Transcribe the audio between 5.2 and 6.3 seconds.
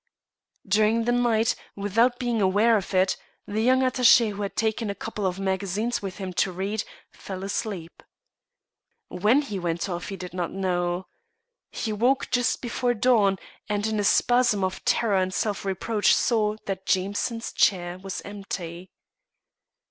of magazines with